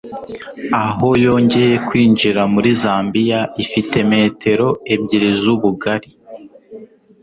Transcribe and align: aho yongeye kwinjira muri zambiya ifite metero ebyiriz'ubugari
aho 0.85 1.09
yongeye 1.25 1.75
kwinjira 1.87 2.41
muri 2.53 2.69
zambiya 2.81 3.39
ifite 3.63 3.97
metero 4.11 4.67
ebyiriz'ubugari 4.93 6.09